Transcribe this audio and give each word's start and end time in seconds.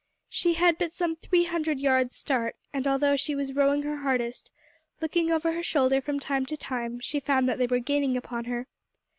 She 0.29 0.55
had 0.55 0.79
but 0.79 0.91
some 0.91 1.15
three 1.17 1.43
hundred 1.43 1.79
yards' 1.79 2.15
start, 2.15 2.55
and 2.73 2.87
although 2.87 3.15
she 3.15 3.35
was 3.35 3.53
rowing 3.53 3.83
her 3.83 3.97
hardest, 3.97 4.49
looking 4.99 5.31
over 5.31 5.51
her 5.51 5.61
shoulder 5.61 6.01
from 6.01 6.19
time 6.19 6.47
to 6.47 6.57
time, 6.57 6.99
she 6.99 7.19
found 7.19 7.47
that 7.47 7.59
they 7.59 7.67
were 7.67 7.77
gaining 7.77 8.17
upon 8.17 8.45
her. 8.45 8.67